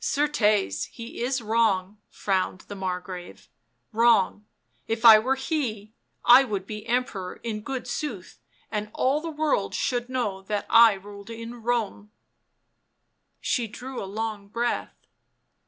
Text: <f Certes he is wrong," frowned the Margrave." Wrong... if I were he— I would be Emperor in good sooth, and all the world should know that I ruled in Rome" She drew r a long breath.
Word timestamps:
<f 0.03 0.05
Certes 0.05 0.85
he 0.85 1.21
is 1.21 1.43
wrong," 1.43 1.99
frowned 2.09 2.61
the 2.61 2.75
Margrave." 2.75 3.47
Wrong... 4.03 4.43
if 4.87 5.05
I 5.05 5.19
were 5.19 5.35
he— 5.35 5.93
I 6.25 6.43
would 6.43 6.65
be 6.65 6.87
Emperor 6.87 7.35
in 7.43 7.61
good 7.61 7.85
sooth, 7.85 8.39
and 8.71 8.89
all 8.95 9.21
the 9.21 9.29
world 9.29 9.75
should 9.75 10.09
know 10.09 10.41
that 10.41 10.65
I 10.71 10.93
ruled 10.93 11.29
in 11.29 11.61
Rome" 11.61 12.11
She 13.41 13.67
drew 13.67 13.97
r 13.97 14.03
a 14.05 14.05
long 14.07 14.47
breath. 14.47 15.05